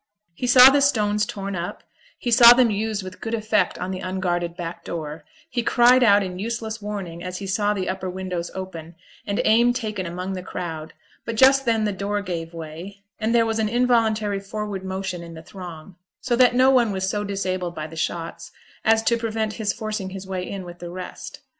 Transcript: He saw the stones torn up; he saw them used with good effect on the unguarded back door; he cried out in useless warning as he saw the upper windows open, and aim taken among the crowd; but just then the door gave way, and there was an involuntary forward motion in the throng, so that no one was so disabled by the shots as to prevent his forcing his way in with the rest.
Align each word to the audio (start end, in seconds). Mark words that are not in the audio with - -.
He 0.33 0.47
saw 0.47 0.71
the 0.71 0.81
stones 0.81 1.27
torn 1.27 1.55
up; 1.55 1.83
he 2.17 2.31
saw 2.31 2.53
them 2.53 2.71
used 2.71 3.03
with 3.03 3.21
good 3.21 3.35
effect 3.35 3.77
on 3.77 3.91
the 3.91 3.99
unguarded 3.99 4.57
back 4.57 4.83
door; 4.83 5.23
he 5.47 5.61
cried 5.61 6.01
out 6.01 6.23
in 6.23 6.39
useless 6.39 6.81
warning 6.81 7.23
as 7.23 7.37
he 7.37 7.45
saw 7.45 7.71
the 7.75 7.87
upper 7.87 8.09
windows 8.09 8.49
open, 8.55 8.95
and 9.27 9.39
aim 9.45 9.73
taken 9.73 10.07
among 10.07 10.33
the 10.33 10.41
crowd; 10.41 10.93
but 11.23 11.35
just 11.35 11.65
then 11.67 11.83
the 11.83 11.91
door 11.91 12.23
gave 12.23 12.51
way, 12.51 13.03
and 13.19 13.35
there 13.35 13.45
was 13.45 13.59
an 13.59 13.69
involuntary 13.69 14.39
forward 14.39 14.83
motion 14.83 15.21
in 15.21 15.35
the 15.35 15.43
throng, 15.43 15.95
so 16.19 16.35
that 16.35 16.55
no 16.55 16.71
one 16.71 16.91
was 16.91 17.07
so 17.07 17.23
disabled 17.23 17.75
by 17.75 17.85
the 17.85 17.95
shots 17.95 18.51
as 18.83 19.03
to 19.03 19.17
prevent 19.19 19.53
his 19.53 19.71
forcing 19.71 20.09
his 20.09 20.25
way 20.25 20.49
in 20.49 20.65
with 20.65 20.79
the 20.79 20.89
rest. 20.89 21.41